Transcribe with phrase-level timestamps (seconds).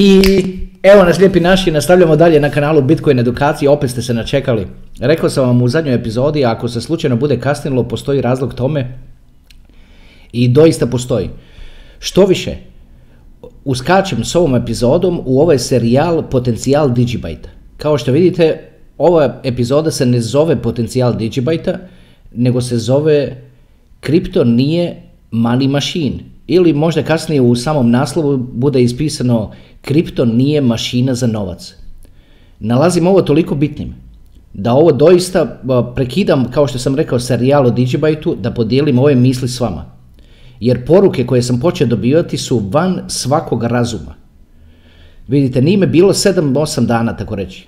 [0.00, 0.22] I
[0.82, 4.66] evo nas lijepi naši, nastavljamo dalje na kanalu Bitcoin edukacije, opet ste se načekali.
[5.00, 8.98] Rekao sam vam u zadnjoj epizodi, ako se slučajno bude kasnilo, postoji razlog tome
[10.32, 11.30] i doista postoji.
[11.98, 12.56] Što više,
[13.64, 17.48] uskačem s ovom epizodom u ovaj serijal Potencijal Digibyte.
[17.76, 18.60] Kao što vidite,
[18.98, 21.76] ova epizoda se ne zove Potencijal Digibyte,
[22.34, 23.42] nego se zove
[24.00, 25.02] Kripto nije
[25.32, 26.37] money machine.
[26.48, 29.52] Ili možda kasnije u samom naslovu bude ispisano
[29.82, 31.74] kripto nije mašina za novac.
[32.60, 33.94] Nalazim ovo toliko bitnim
[34.54, 35.60] da ovo doista
[35.94, 39.84] prekidam, kao što sam rekao, serijal o Digibyte-u, da podijelim ove misli s vama.
[40.60, 44.14] Jer poruke koje sam počeo dobivati su van svakog razuma.
[45.28, 47.66] Vidite, nije bilo 7-8 dana, tako reći.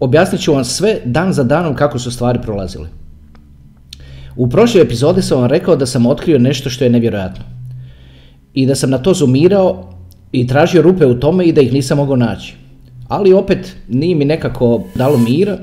[0.00, 2.88] Objasnit ću vam sve dan za danom kako su stvari prolazile.
[4.36, 7.44] U prošloj epizodi sam vam rekao da sam otkrio nešto što je nevjerojatno.
[8.54, 9.92] I da sam na to zoomirao
[10.32, 12.54] i tražio rupe u tome i da ih nisam mogao naći.
[13.08, 15.58] Ali opet nije mi nekako dalo mira,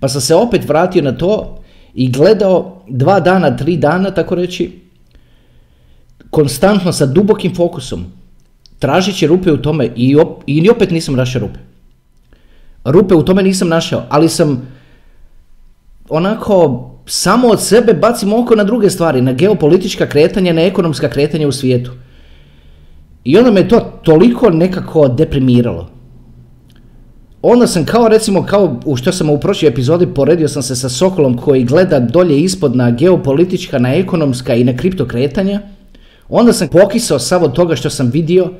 [0.00, 1.58] pa sam se opet vratio na to
[1.94, 4.80] i gledao dva dana, tri dana, tako reći,
[6.30, 8.04] konstantno sa dubokim fokusom,
[8.78, 11.58] tražeći rupe u tome i, i opet nisam našao rupe.
[12.84, 14.68] Rupe u tome nisam našao, ali sam
[16.08, 21.48] onako samo od sebe bacim oko na druge stvari, na geopolitička kretanja, na ekonomska kretanja
[21.48, 21.90] u svijetu.
[23.28, 25.90] I onda me to toliko nekako deprimiralo.
[27.42, 30.88] Onda sam kao recimo, kao u što sam u prošloj epizodi poredio sam se sa
[30.88, 35.60] Sokolom koji gleda dolje ispod na geopolitička, na ekonomska i na kripto kretanja.
[36.28, 38.50] Onda sam pokisao sav od toga što sam vidio,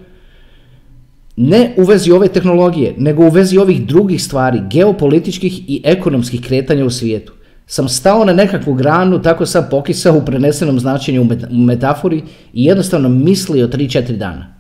[1.36, 6.84] ne u vezi ove tehnologije, nego u vezi ovih drugih stvari, geopolitičkih i ekonomskih kretanja
[6.84, 7.32] u svijetu
[7.66, 12.22] sam stao na nekakvu granu, tako sam pokisao u prenesenom značenju u metafori
[12.52, 14.57] i jednostavno mislio 3-4 dana.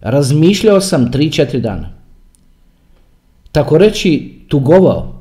[0.00, 1.92] Razmišljao sam 3-4 dana.
[3.52, 5.18] Tako reći, tugovao.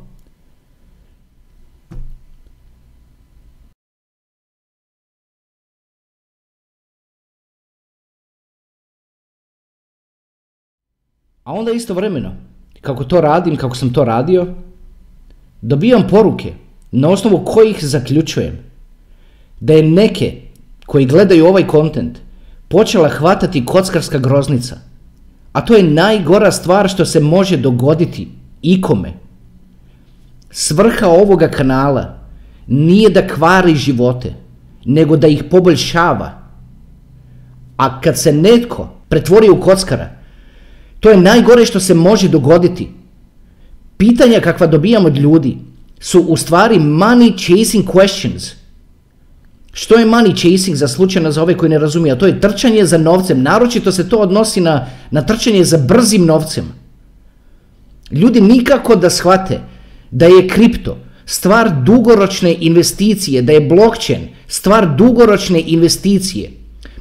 [11.43, 12.35] A onda istovremeno,
[12.81, 14.47] kako to radim, kako sam to radio,
[15.61, 16.53] dobijam poruke
[16.91, 18.57] na osnovu kojih zaključujem
[19.59, 20.41] da je neke
[20.85, 22.26] koji gledaju ovaj kontent
[22.67, 24.77] počela hvatati kockarska groznica.
[25.53, 28.27] A to je najgora stvar što se može dogoditi
[28.61, 29.13] ikome.
[30.51, 32.19] Svrha ovoga kanala
[32.67, 34.33] nije da kvari živote,
[34.85, 36.31] nego da ih poboljšava.
[37.77, 40.09] A kad se netko pretvori u kockara,
[40.99, 42.89] to je najgore što se može dogoditi.
[43.97, 45.57] Pitanja kakva dobijam od ljudi
[45.99, 48.53] su u stvari money chasing questions.
[49.77, 52.13] Što je money chasing za slučajno za ove koji ne razumiju?
[52.13, 53.41] A to je trčanje za novcem.
[53.43, 56.65] Naročito se to odnosi na, na trčanje za brzim novcem.
[58.11, 59.59] Ljudi nikako da shvate
[60.11, 66.51] da je kripto stvar dugoročne investicije, da je blockchain stvar dugoročne investicije.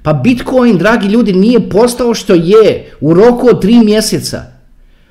[0.03, 4.43] Pa Bitcoin, dragi ljudi, nije postao što je u roku od tri mjeseca.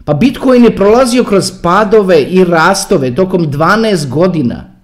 [0.03, 4.74] Pa Bitcoin je prolazio kroz padove i rastove tokom 12 godina.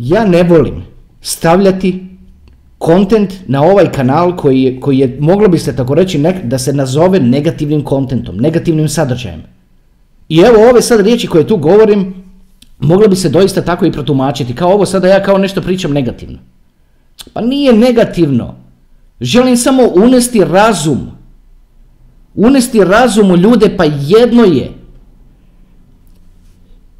[0.00, 0.82] Ja ne volim
[1.20, 2.04] stavljati
[2.78, 6.72] kontent na ovaj kanal koji je, koji je moglo bi se tako reći, da se
[6.72, 9.42] nazove negativnim kontentom, negativnim sadržajem.
[10.28, 12.14] I evo ove sad riječi koje tu govorim,
[12.78, 16.38] moglo bi se doista tako i protumačiti, kao ovo sada ja kao nešto pričam negativno.
[17.32, 18.54] Pa nije negativno.
[19.20, 21.10] Želim samo unesti razum.
[22.34, 24.77] Unesti razum u ljude, pa jedno je.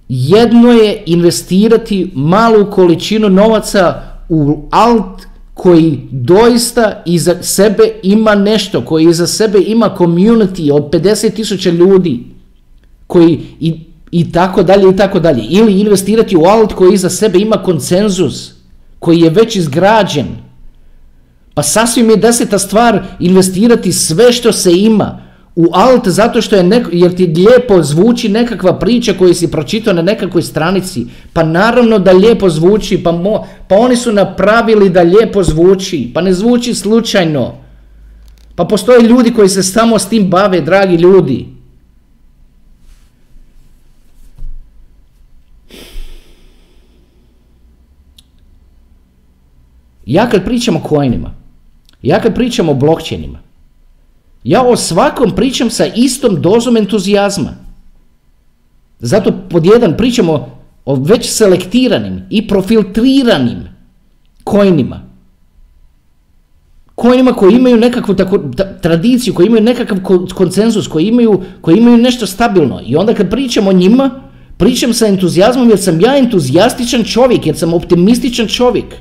[0.08, 5.22] Jedno je investirati malu količinu novaca u alt
[5.54, 12.24] koji doista iza sebe ima nešto, koji iza sebe ima community od 50.000 ljudi,
[13.06, 13.80] koji i,
[14.10, 15.42] i tako dalje i tako dalje.
[15.42, 18.52] Ili investirati u alt koji iza sebe ima konsenzus,
[18.98, 20.26] koji je već izgrađen,
[21.54, 25.27] pa sasvim je deseta stvar investirati sve što se ima
[25.58, 29.94] u alt zato što je neko, jer ti lijepo zvuči nekakva priča koju si pročitao
[29.94, 31.06] na nekakvoj stranici.
[31.32, 36.20] Pa naravno da lijepo zvuči, pa, mo, pa oni su napravili da lijepo zvuči, pa
[36.20, 37.54] ne zvuči slučajno.
[38.54, 41.46] Pa postoje ljudi koji se samo s tim bave, dragi ljudi.
[50.06, 51.34] Ja kad pričam o coinima,
[52.02, 53.47] ja kad pričam o blockchainima,
[54.44, 57.50] ja o svakom pričam sa istom dozom entuzijazma.
[58.98, 63.68] Zato pod jedan pričamo o već selektiranim i profiltriranim
[64.50, 65.02] coinima.
[67.00, 68.38] coinima koji imaju nekakvu tako,
[68.82, 69.98] tradiciju, koji imaju nekakav
[70.34, 72.80] konsenzus, koji imaju, koji imaju nešto stabilno.
[72.86, 74.10] I onda kad pričam o njima,
[74.56, 78.94] pričam sa entuzijazmom jer sam ja entuzijastičan čovjek, jer sam optimističan čovjek.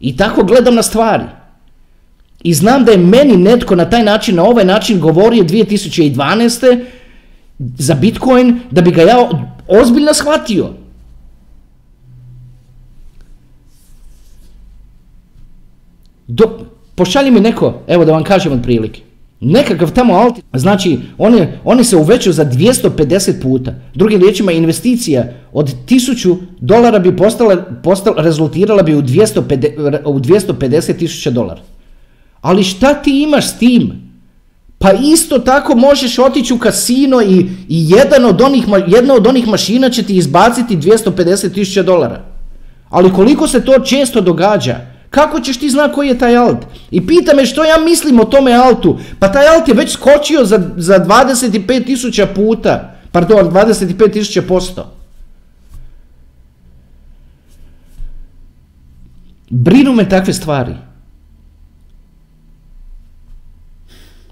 [0.00, 1.24] I tako gledam na stvari.
[2.46, 6.84] I znam da je meni netko na taj način, na ovaj način govorio 2012.
[7.58, 9.16] za Bitcoin, da bi ga ja
[9.68, 10.68] ozbiljno shvatio.
[16.26, 19.00] Do, pošalji mi neko, evo da vam kažem od prilike.
[19.40, 23.74] Nekakav tamo alt, znači oni, oni se uvećaju za 250 puta.
[23.94, 30.98] Drugim riječima investicija od 1000 dolara bi postala, postala, rezultirala bi u 250, u 250
[30.98, 31.75] tisuća dolara.
[32.46, 33.92] Ali šta ti imaš s tim?
[34.78, 37.38] Pa isto tako možeš otići u kasino i,
[37.68, 42.22] i jedan od onih, jedna od onih mašina će ti izbaciti 250 tisuća dolara.
[42.90, 44.76] Ali koliko se to često događa,
[45.10, 46.66] kako ćeš ti znati koji je taj alt?
[46.90, 48.98] I pita me što ja mislim o tome altu.
[49.18, 52.94] Pa taj alt je već skočio za, za 25 tisuća puta.
[53.12, 54.92] Pardon, 25 tisuća posto.
[59.50, 60.85] Brinu me takve stvari.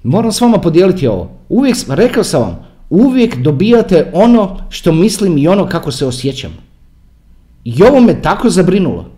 [0.04, 1.30] Moram s vama podijeliti ovo.
[1.48, 2.58] Uvijek, rekao sam vam,
[2.90, 6.50] uvijek dobijate ono što mislim i ono kako se osjećam.
[7.64, 9.10] I ovo me tako zabrinulo.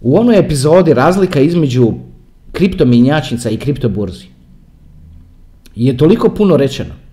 [0.00, 1.92] U onoj epizodi razlika između
[2.52, 4.26] kriptominjačnica i kriptoburzi
[5.74, 7.05] je toliko puno rečeno.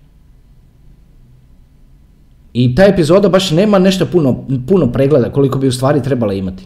[2.54, 6.64] I ta epizoda baš nema nešto puno, puno pregleda koliko bi u stvari trebala imati.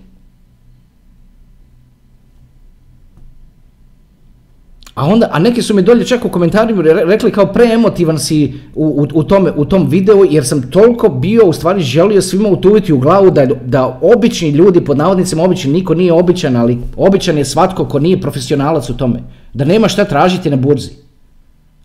[4.95, 9.07] A onda, a neki su mi dolje čak u komentarima rekli kao preemotivan si u,
[9.15, 12.99] u, tome, u tom videu jer sam toliko bio u stvari želio svima utuviti u
[12.99, 17.85] glavu da, da obični ljudi, pod navodnicima obični, niko nije običan, ali običan je svatko
[17.85, 19.23] ko nije profesionalac u tome.
[19.55, 21.08] Da nema šta tražiti na burzi.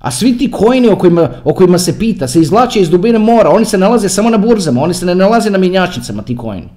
[0.03, 3.49] A svi ti kojini o kojima, o kojima se pita se izvlače iz dubine mora,
[3.49, 6.67] oni se nalaze samo na burzama, oni se ne nalaze na mjenjačnicama ti kojini.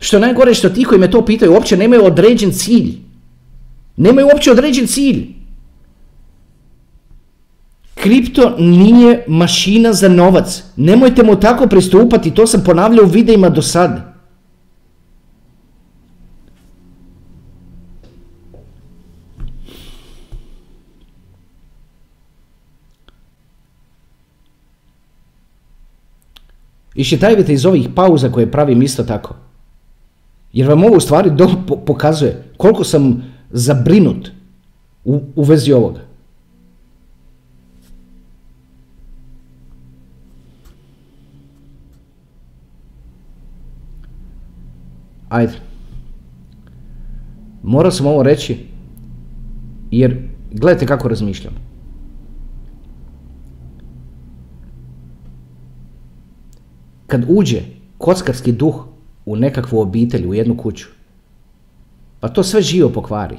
[0.00, 2.94] Što najgore što ti koji me to pitaju uopće nemaju određen cilj.
[3.96, 5.26] Nemaju uopće određen cilj.
[7.94, 10.62] Kripto nije mašina za novac.
[10.76, 14.11] Nemojte mu tako pristupati, to sam ponavljao u videima do sada.
[26.94, 29.34] Iščitajte iz ovih pauza koje pravim isto tako.
[30.52, 31.30] Jer vam ovo u stvari
[31.86, 34.30] pokazuje koliko sam zabrinut
[35.04, 36.00] u, u vezi ovoga.
[45.28, 45.52] Ajde.
[47.62, 48.66] Morao sam ovo reći
[49.90, 51.71] jer gledajte kako razmišljam.
[57.12, 57.60] Kad uđe
[57.98, 58.84] kockarski duh
[59.26, 60.86] u nekakvu obitelj, u jednu kuću,
[62.20, 63.36] pa to sve živo pokvari.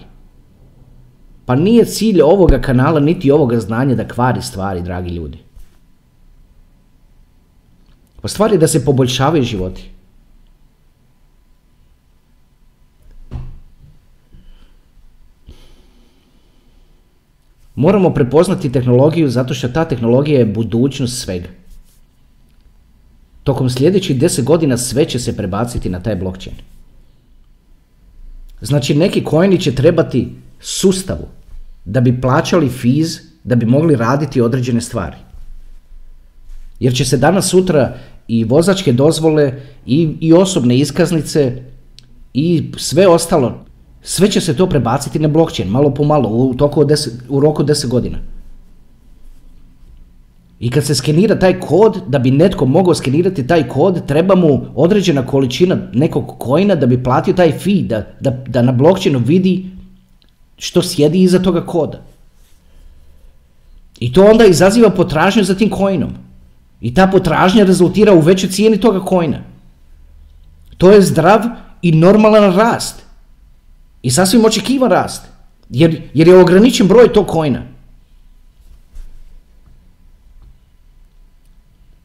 [1.46, 5.38] Pa nije cilj ovoga kanala niti ovoga znanja da kvari stvari, dragi ljudi.
[8.22, 9.90] Pa stvari da se poboljšavaju životi.
[17.76, 21.63] Moramo prepoznati tehnologiju zato što ta tehnologija je budućnost svega.
[23.44, 26.56] Tokom sljedećih deset godina sve će se prebaciti na taj blockchain.
[28.62, 31.28] Znači neki coini će trebati sustavu
[31.86, 35.16] da bi plaćali fiz, da bi mogli raditi određene stvari.
[36.80, 37.98] Jer će se danas sutra
[38.28, 39.54] i vozačke dozvole
[39.86, 41.62] i, i osobne iskaznice
[42.34, 43.66] i sve ostalo,
[44.02, 46.86] sve će se to prebaciti na blockchain, malo po malo, u, toku
[47.30, 48.18] u roku 10 godina.
[50.64, 54.66] I kad se skenira taj kod, da bi netko mogao skenirati taj kod, treba mu
[54.76, 59.66] određena količina nekog kojina da bi platio taj fee, da, da, da na blockchainu vidi
[60.58, 62.00] što sjedi iza toga koda.
[64.00, 66.16] I to onda izaziva potražnju za tim coinom.
[66.82, 69.44] I ta potražnja rezultira u većoj cijeni toga coina.
[70.78, 71.42] To je zdrav
[71.82, 73.04] i normalan rast.
[74.02, 75.28] I sasvim očekivan rast.
[75.70, 77.73] Jer, jer je ograničen broj tog coina.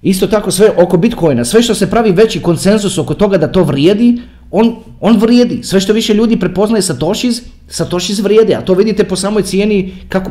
[0.02, 3.62] Isto tako sve oko Bitcoina, sve što se pravi veći konsenzus oko toga da to
[3.64, 5.62] vrijedi, on, on vrijedi.
[5.62, 10.30] Sve što više ljudi prepoznaje Satoshis, Satoshis vrijede, a to vidite po samoj cijeni, kako,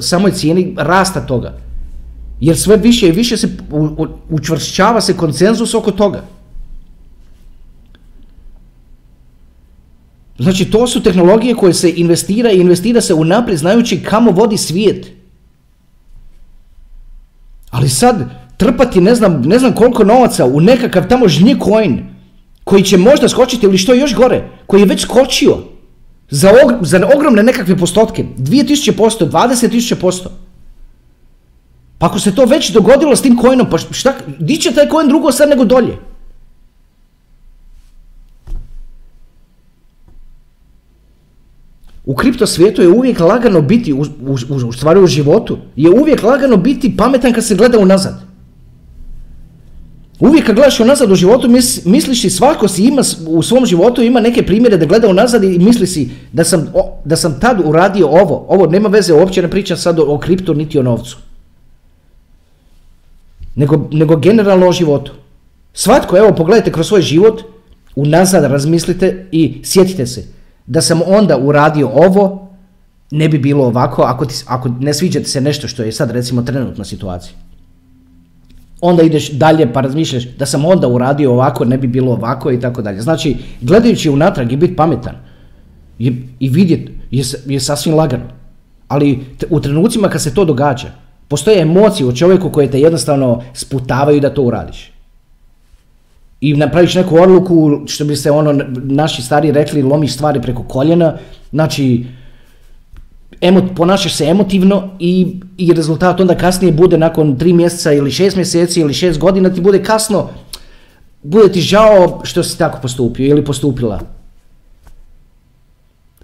[0.00, 1.58] samoj cijeni rasta toga.
[2.40, 3.48] Jer sve više i više se
[4.30, 6.24] učvršćava se konsenzus oko toga.
[10.38, 15.06] Znači to su tehnologije koje se investira i investira se unaprijed znajući kamo vodi svijet.
[17.70, 22.06] Ali sad trpati ne znam, ne znam koliko novaca u nekakav tamo žnji coin
[22.64, 25.56] koji će možda skočiti ili što još gore, koji je već skočio
[26.30, 30.26] za, za ogromne nekakve postotke, 2000%, 20.000%.
[31.98, 35.08] Pa ako se to već dogodilo s tim coinom, pa šta, di će taj coin
[35.08, 35.96] drugo sad nego dolje?
[42.04, 44.36] U kripto svijetu je uvijek lagano biti, u, u,
[44.68, 48.27] u stvari u životu, je uvijek lagano biti pametan kad se gleda unazad.
[50.20, 51.48] Uvijek kad gledaš unazad u životu,
[51.84, 55.58] misliš si svako si ima u svom životu ima neke primjere da gleda unazad i
[55.58, 56.72] misli si da sam,
[57.04, 58.46] da sam tad uradio ovo.
[58.48, 61.18] Ovo nema veze, uopće ne pričam sad o, o kriptu niti o novcu.
[63.54, 65.12] Nego, nego generalno o životu.
[65.72, 67.42] Svatko, evo pogledajte kroz svoj život,
[67.96, 70.24] unazad razmislite i sjetite se
[70.66, 72.48] da sam onda uradio ovo,
[73.10, 76.42] ne bi bilo ovako ako, ti, ako ne sviđate se nešto što je sad recimo
[76.42, 77.47] trenutna situacija.
[78.80, 82.60] Onda ideš dalje pa razmišljaš da sam onda uradio ovako, ne bi bilo ovako i
[82.60, 83.00] tako dalje.
[83.00, 85.14] Znači, gledajući unatrag i biti pametan
[85.98, 88.24] je, i vidjeti je, je sasvim lagano.
[88.88, 89.20] Ali
[89.50, 90.88] u trenucima kad se to događa,
[91.28, 94.92] postoje emocije u čovjeku koje te jednostavno sputavaju da to uradiš
[96.40, 101.16] i napraviš neku odluku, što bi se ono, naši stari rekli, lomiš stvari preko koljena,
[101.50, 102.04] znači,
[103.40, 108.36] emo, ponašaš se emotivno i, i rezultat onda kasnije bude nakon tri mjeseca ili šest
[108.36, 110.28] mjeseci ili šest godina ti bude kasno,
[111.22, 114.00] bude ti žao što si tako postupio ili postupila.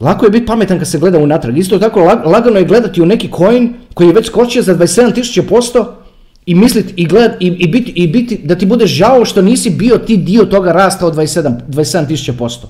[0.01, 1.59] Lako je biti pametan kad se gleda unatrag.
[1.59, 5.85] Isto tako lagano je gledati u neki coin koji je već skočio za 27.000%,
[6.47, 9.71] i mislit i gled i, i, biti, i biti da ti bude žao što nisi
[9.71, 12.67] bio ti dio toga rasta od 27 27.000%.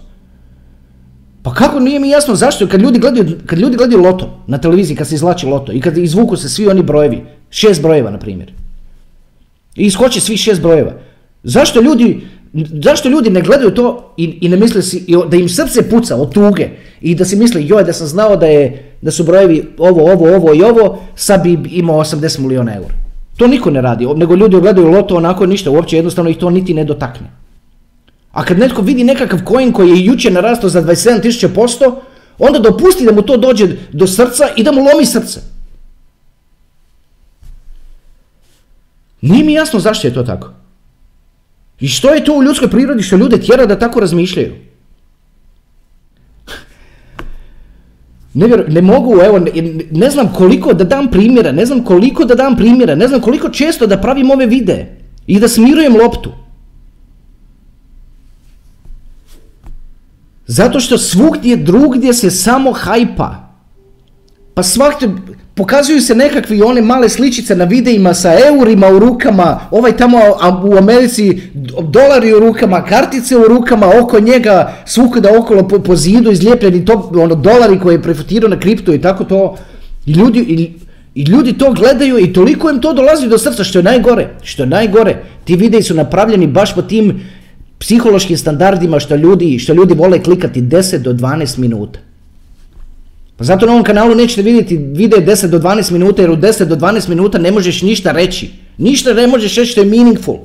[1.45, 4.97] Pa kako nije mi jasno zašto kad ljudi gledaju kad ljudi gledaju loto na televiziji
[4.97, 8.53] kad se izlači loto i kad izvuku se svi oni brojevi, šest brojeva na primjer.
[9.77, 10.93] I iskoče svi šest brojeva.
[11.43, 12.21] Zašto ljudi
[12.83, 16.33] Zašto ljudi ne gledaju to i, i ne misle si, da im srce puca od
[16.33, 16.69] tuge
[17.01, 20.37] i da si misli joj da sam znao da, je, da su brojevi ovo, ovo,
[20.37, 22.95] ovo i ovo, sad bi imao 80 milijuna eura.
[23.37, 26.75] To niko ne radi, nego ljudi gledaju loto onako ništa, uopće jednostavno ih to niti
[26.75, 27.27] ne dotakne.
[28.35, 31.95] A kad netko vidi nekakav coin koji je jučer narastao za 27.000%,
[32.39, 35.41] onda dopusti da mu to dođe do srca i da mu lomi srce.
[39.21, 40.51] Nije mi jasno zašto je to tako.
[41.81, 44.55] I što je to u ljudskoj prirodi što ljude tjera da tako razmišljaju?
[48.35, 49.51] Ne, ne mogu, evo, ne,
[49.91, 53.49] ne, znam koliko da dam primjera, ne znam koliko da dam primjera, ne znam koliko
[53.49, 56.44] često da pravim ove videe i da smirujem loptu.
[60.47, 63.35] Zato što svugdje drugdje se samo hajpa.
[64.55, 65.09] Pa svakdje,
[65.57, 70.19] Pokazuju se nekakvi one male sličice na videima sa eurima u rukama, ovaj tamo
[70.65, 71.41] u Americi
[71.83, 77.35] dolari u rukama, kartice u rukama, oko njega svukuda okolo po, zidu izlijepljeni to, ono,
[77.35, 79.57] dolari koje je prefutirao na kriptu i tako to.
[80.07, 80.73] I ljudi, i,
[81.15, 84.29] i ljudi to gledaju i toliko im to dolazi do srca, što je najgore.
[84.43, 87.21] Što je najgore, ti videi su napravljeni baš po tim
[87.79, 91.99] psihološkim standardima što ljudi, što ljudi vole klikati 10 do 12 minuta.
[93.37, 96.65] Pa zato na ovom kanalu nećete vidjeti videe 10 do 12 minuta jer u 10
[96.65, 98.51] do 12 minuta ne možeš ništa reći.
[98.79, 100.37] Ništa ne možeš reći što je meaningful.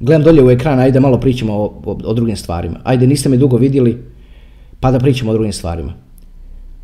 [0.00, 2.80] Gledam dolje u ekran, ajde malo pričamo o, o, drugim stvarima.
[2.84, 4.02] Ajde, niste me dugo vidjeli,
[4.80, 6.09] pa da pričamo o drugim stvarima.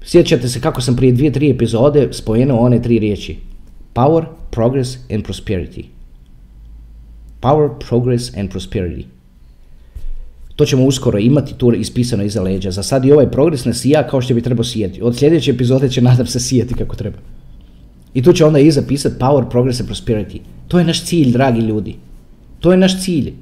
[0.06, 3.36] Sjećate se kako sam prije dvije, tri epizode spomenuo one tri riječi.
[3.94, 5.84] Power, progress and prosperity.
[7.40, 9.04] Power, progress and prosperity.
[10.56, 12.70] To ćemo uskoro imati tu ispisano iza leđa.
[12.70, 15.02] Za sad i ovaj progres ne sija kao što bi trebao sijeti.
[15.02, 17.18] Od sljedeće epizode će nadam se sijeti kako treba.
[18.14, 20.38] I tu će onda iza pisati power, progress and prosperity.
[20.68, 21.96] To je naš cilj, dragi ljudi.
[22.60, 23.32] To je naš cilj.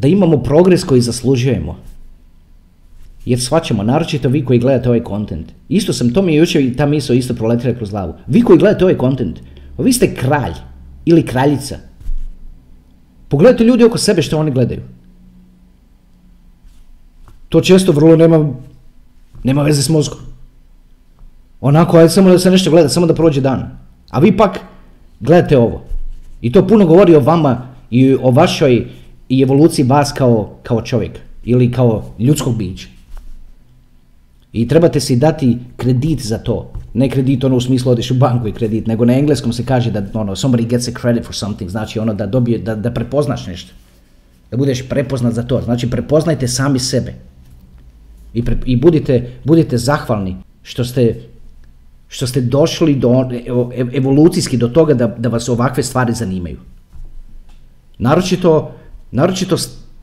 [0.00, 1.76] Da imamo progres koji zaslužujemo.
[3.24, 5.52] Jer shvaćamo, naročito vi koji gledate ovaj kontent.
[5.68, 8.14] Isto sam, to mi je jučer i ta misao isto proletila kroz glavu.
[8.26, 9.40] Vi koji gledate ovaj kontent,
[9.78, 10.54] vi ste kralj
[11.04, 11.78] ili kraljica.
[13.28, 14.80] Pogledajte ljudi oko sebe što oni gledaju.
[17.48, 18.54] To često vrlo nema,
[19.44, 20.18] nema veze s mozgom.
[21.60, 23.78] Onako, ajde samo da se nešto gleda, samo da prođe dan.
[24.10, 24.60] A vi pak
[25.20, 25.82] gledate ovo.
[26.40, 28.86] I to puno govori o vama i o vašoj
[29.30, 32.88] i evoluciji vas kao, kao čovjek ili kao ljudskog bića.
[34.52, 36.72] I trebate si dati kredit za to.
[36.94, 39.90] Ne kredit ono u smislu odeš u banku i kredit, nego na engleskom se kaže
[39.90, 43.46] da ono, somebody gets a credit for something, znači ono da dobije, da, da prepoznaš
[43.46, 43.72] nešto.
[44.50, 45.62] Da budeš prepoznat za to.
[45.62, 47.14] Znači prepoznajte sami sebe.
[48.34, 51.14] I, pre, i budite, budite zahvalni što ste,
[52.08, 53.30] što ste došli do,
[53.92, 56.58] evolucijski do toga da, da vas ovakve stvari zanimaju.
[57.98, 58.79] Naročito,
[59.10, 59.56] naročito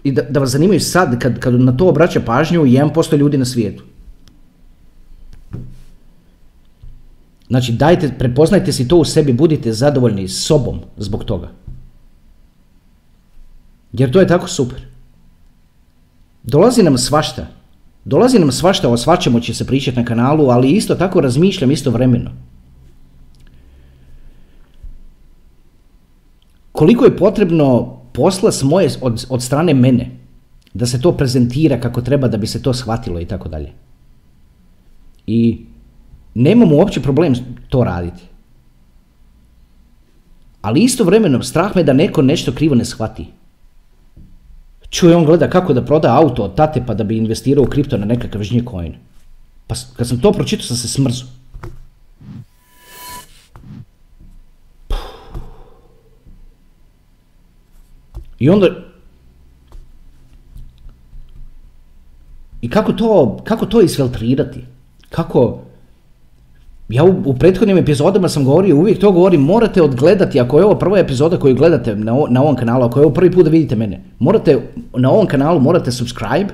[0.04, 3.46] i da, da vas zanimaju sad kad, kad na to obraća pažnju 1% ljudi na
[3.46, 3.84] svijetu.
[7.48, 11.52] Znači dajte, prepoznajte si to u sebi, budite zadovoljni sobom zbog toga.
[13.94, 14.82] Jer to je tako super.
[16.44, 17.48] Dolazi nam svašta.
[18.06, 22.32] Dolazi nam svašta, o svačemu će se pričati na kanalu, ali isto tako razmišljam istovremeno.
[26.72, 30.10] Koliko je potrebno posla s moje, od, od strane mene,
[30.74, 33.72] da se to prezentira kako treba, da bi se to shvatilo i tako dalje.
[35.28, 35.66] I
[36.34, 37.36] nemamo uopće problem
[37.70, 38.24] to raditi.
[40.62, 43.28] Ali istovremeno strah me da neko nešto krivo ne shvati.
[44.90, 47.98] Čuje on gleda kako da proda auto od tate pa da bi investirao u kripto
[47.98, 48.96] na nekakav žnje coin.
[49.68, 51.37] Pa kad sam to pročitao sam se smrzu.
[58.40, 58.68] I onda...
[62.62, 64.66] I kako to, kako to isfiltrirati?
[65.10, 65.60] Kako...
[66.90, 70.76] Ja u, u, prethodnim epizodama sam govorio, uvijek to govorim, morate odgledati, ako je ovo
[70.76, 73.76] prva epizoda koju gledate na, na ovom kanalu, ako je ovo prvi put da vidite
[73.76, 74.60] mene, morate,
[74.94, 76.48] na ovom kanalu morate subscribe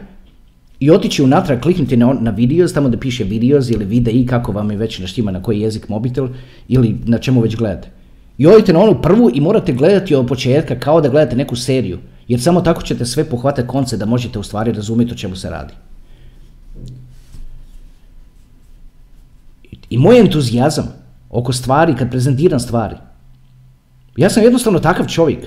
[0.79, 4.71] i otići unatrag, kliknuti na, na videos, tamo da piše videos ili videi, kako vam
[4.71, 6.27] je već naštima na koji jezik mobitel
[6.67, 7.89] ili na čemu već gledate.
[8.37, 11.99] I odite na onu prvu i morate gledati od početka kao da gledate neku seriju,
[12.27, 15.49] jer samo tako ćete sve pohvatati konce da možete u stvari razumjeti o čemu se
[15.49, 15.73] radi.
[19.89, 20.93] I moj entuzijazam
[21.29, 22.95] oko stvari, kad prezentiram stvari,
[24.17, 25.45] ja sam jednostavno takav čovjek.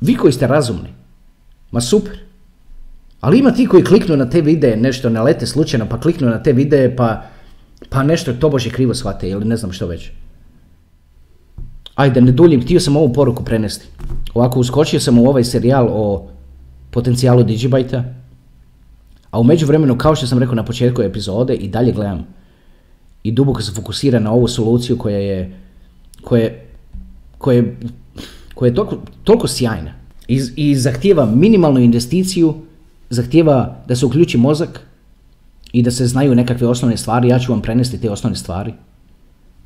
[0.00, 0.88] Vi koji ste razumni,
[1.70, 2.18] ma super.
[3.20, 6.52] Ali ima ti koji kliknu na te videe, nešto nalete slučajno, pa kliknu na te
[6.52, 7.22] videe, pa,
[7.88, 10.10] pa nešto tobože krivo shvate ili ne znam što već.
[11.94, 13.86] Ajde, ne duljim, htio sam ovu poruku prenesti.
[14.34, 16.28] Ovako, uskočio sam u ovaj serijal o
[16.90, 18.04] potencijalu Digibajta,
[19.30, 22.26] a u međuvremenu, kao što sam rekao na početku epizode, i dalje gledam
[23.22, 25.60] i duboko se fokusira na ovu soluciju koja je,
[26.22, 26.50] koja
[27.38, 27.62] koja
[28.56, 29.92] koja je toliko, toliko sjajna
[30.28, 32.54] i, i zahtijeva minimalnu investiciju,
[33.10, 34.80] zahtijeva da se uključi mozak
[35.76, 38.72] i da se znaju nekakve osnovne stvari, ja ću vam prenesti te osnovne stvari.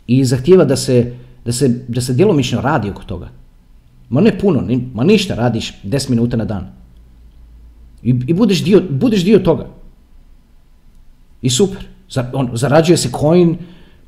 [0.06, 1.12] I zahtijeva da se,
[1.44, 3.28] da se, da se djelomično radi oko toga.
[4.08, 6.66] Ma ne puno, ni, ma ništa, radiš 10 minuta na dan.
[8.02, 9.68] I, i budeš, dio, budeš dio toga.
[11.42, 11.86] I super.
[12.32, 13.54] on, zarađuje se coin,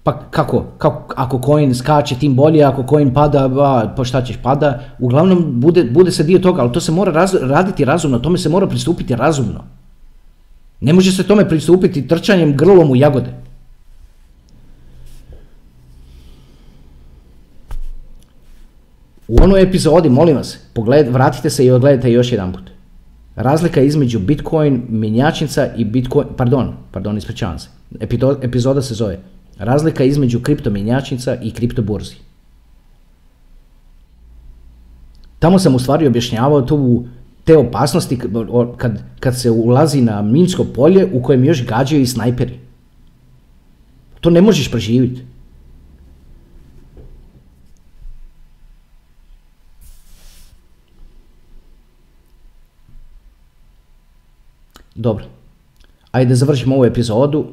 [0.02, 4.42] pa kako, kako, ako coin skače tim bolje, ako coin pada, ba, pa šta ćeš
[4.42, 8.38] pada, uglavnom bude, bude se dio toga, ali to se mora raz, raditi razumno, tome
[8.38, 9.64] se mora pristupiti razumno.
[10.82, 13.30] Ne može se tome pristupiti trčanjem grlom u jagode.
[19.28, 22.70] U onoj epizodi, molim vas, pogled, vratite se i odgledajte još jedan put.
[23.36, 27.68] Razlika između Bitcoin mjenjačnica i Bitcoin, pardon, pardon, ispričavam se.
[28.42, 29.18] Epizoda se zove
[29.58, 32.14] Razlika između kripto mjenjačnica i kripto burzi.
[35.38, 37.06] Tamo sam u stvari objašnjavao tu
[37.44, 38.18] te opasnosti
[38.76, 42.58] kad, kad se ulazi na minsko polje u kojem još gađaju i snajperi.
[44.20, 45.22] To ne možeš preživjeti.
[54.94, 55.24] Dobro.
[56.12, 57.46] Ajde da završimo ovu epizodu.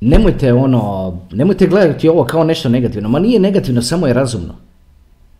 [0.00, 3.08] Nemojte ono, nemojte gledati ovo kao nešto negativno.
[3.08, 4.54] Ma nije negativno, samo je razumno.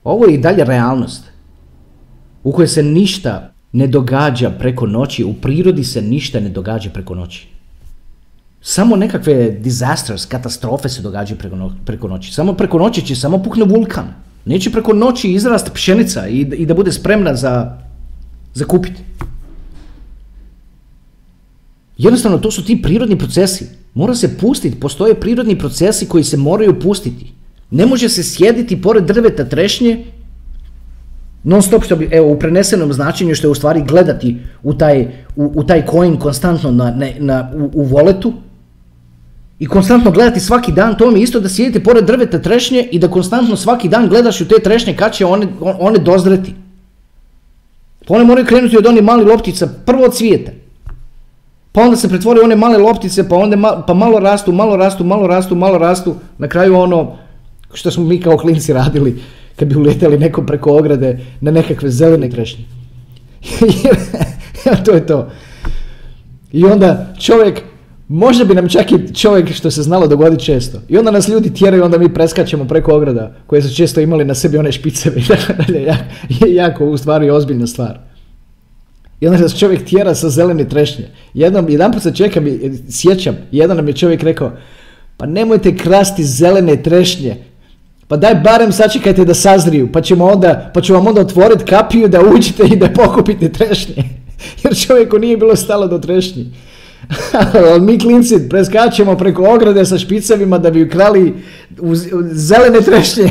[0.05, 1.36] Ovo je i dalje realnost.
[2.47, 5.25] U kojoj se ništa ne događa preko noći.
[5.25, 7.49] U prirodi se ništa ne događa preko noći.
[8.61, 12.33] Samo nekakve disasters, katastrofe se događaju preko, preko noći.
[12.33, 14.15] Samo preko noći će samo pukne vulkan.
[14.45, 17.79] Neće preko noći izrast pšenica i, i da bude spremna za,
[18.55, 19.03] za kupiti.
[21.99, 23.67] Jednostavno, to su ti prirodni procesi.
[23.95, 27.33] Mora se pustiti, postoje prirodni procesi koji se moraju pustiti.
[27.71, 30.05] Ne može se sjediti pored drveta trešnje
[31.49, 35.03] Non stop što bi, evo, u prenesenom značenju što je u stvari gledati u taj,
[35.37, 38.33] u, u taj coin konstantno na, ne, na, u, u voletu
[39.59, 43.09] i konstantno gledati svaki dan, to mi isto da sjedite pored drveta trešnje i da
[43.09, 46.55] konstantno svaki dan gledaš u te trešnje kad će one, one dozreti.
[48.09, 50.53] Pa one moraju krenuti od onih malih loptica, prvo od cvijeta.
[51.73, 55.05] Pa onda se pretvore one male loptice, pa onda ma, pa malo rastu, malo rastu,
[55.05, 56.15] malo rastu, malo rastu.
[56.39, 57.17] Na kraju ono
[57.73, 59.23] što smo mi kao klinci radili
[59.57, 62.64] kad bi uleteli nekom preko ograde na nekakve zelene trešnje.
[64.85, 65.31] to je to.
[66.53, 67.62] I onda čovjek,
[68.09, 70.81] možda bi nam čak i čovjek što se znalo dogoditi često.
[70.88, 74.35] I onda nas ljudi tjeraju, onda mi preskačemo preko ograda koje su često imali na
[74.35, 75.23] sebi one špiceve.
[76.40, 77.99] je jako u stvari ozbiljna stvar.
[79.21, 81.05] I onda nas čovjek tjera sa zelene trešnje.
[81.35, 82.45] Jednom, jedan put se čekam,
[82.90, 84.53] sjećam, jedan nam je čovjek rekao,
[85.16, 87.37] pa nemojte krasti zelene trešnje,
[88.09, 92.09] pa daj barem sačekajte da sazriju, pa ćemo onda, pa ću vam onda otvoriti kapiju
[92.09, 93.95] da uđete i da pokupite trešnje.
[94.62, 96.53] Jer čovjeku nije bilo stalo do trešnji.
[97.87, 101.35] Mi klinci preskačemo preko ograde sa špicevima da bi ukrali
[102.33, 103.31] zelene trešnje.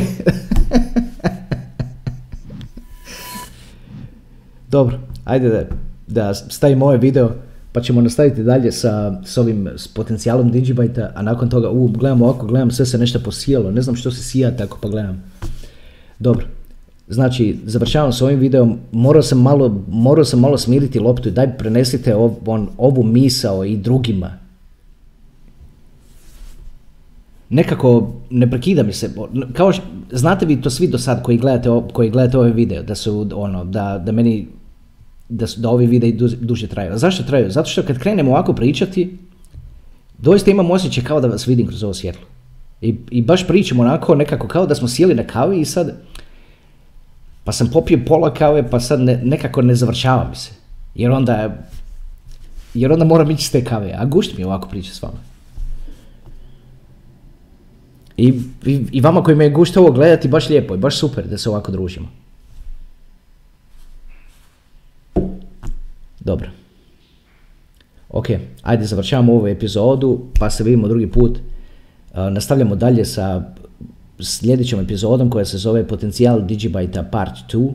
[4.68, 5.64] Dobro, ajde da,
[6.06, 7.30] da stavimo ovaj video
[7.76, 12.22] pa ćemo nastaviti dalje sa, s ovim s potencijalom Digibajta, a nakon toga, u, gledam
[12.22, 15.22] ovako, gledam, sve se nešto posijelo, ne znam što se sija tako, pa gledam.
[16.18, 16.46] Dobro,
[17.08, 22.14] znači, završavam s ovim videom, morao sam malo, morao sam malo smiriti loptu, daj prenesite
[22.14, 24.38] ov, on, ovu misao i drugima.
[27.48, 29.10] Nekako ne prekida mi se,
[29.52, 29.72] kao
[30.10, 33.64] znate vi to svi do sad koji gledate, koji gledate ovaj video, da su ono,
[33.64, 34.46] da, da meni
[35.28, 36.98] da, da ovi videi duže traju.
[36.98, 37.50] Zašto traju?
[37.50, 39.18] Zato što kad krenemo ovako pričati,
[40.18, 42.26] doista imam osjećaj kao da vas vidim kroz ovo svjetlo.
[42.80, 45.94] I, I baš pričamo onako nekako kao da smo sjeli na kavi i sad,
[47.44, 50.50] pa sam popio pola kave pa sad ne, nekako ne završava mi se.
[50.94, 51.64] Jer onda,
[52.74, 55.18] jer onda moram ići s te kave, a gušt mi ovako priča s vama.
[58.16, 58.28] I,
[58.66, 61.38] i, i vama koji me je gušt ovo gledati, baš lijepo je, baš super da
[61.38, 62.08] se ovako družimo.
[66.26, 66.50] Dobro.
[68.08, 68.26] Ok,
[68.62, 71.38] ajde završavamo ovu epizodu, pa se vidimo drugi put.
[71.38, 73.42] Uh, nastavljamo dalje sa
[74.20, 77.72] sljedećom epizodom koja se zove Potencijal Digibyte Part 2.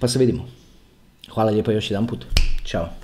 [0.00, 0.46] Pa se vidimo.
[1.34, 2.24] Hvala lijepo još jedan put.
[2.64, 2.99] Ćao.